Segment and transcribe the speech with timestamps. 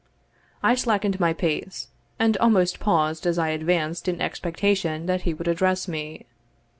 [0.63, 5.47] I slackened my pace, and almost paused as I advanced in expectation that he would
[5.47, 6.25] address me.